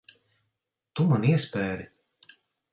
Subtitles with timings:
[1.01, 1.89] Tu man iespēri.